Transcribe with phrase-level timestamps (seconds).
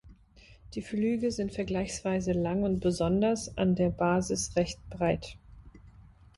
[0.73, 5.37] Die Flügel sind vergleichsweise lang und besonders an der Basis recht breit.